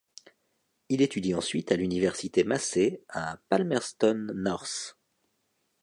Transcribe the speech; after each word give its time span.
Il 0.89 1.03
étudie 1.03 1.35
ensuite 1.35 1.71
à 1.71 1.75
l'université 1.75 2.43
Massey 2.43 3.03
à 3.07 3.37
Palmerston 3.49 4.31
North. 4.33 4.97